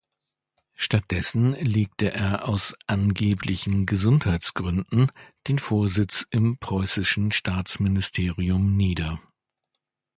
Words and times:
Stattdessen 0.73 1.53
legte 1.53 2.11
er 2.11 2.47
aus 2.49 2.75
angeblichen 2.87 3.85
Gesundheitsgründen 3.85 5.11
den 5.47 5.59
Vorsitz 5.59 6.25
im 6.31 6.57
preußischen 6.57 7.31
Staatsministerium 7.31 8.75
nieder. 8.75 9.19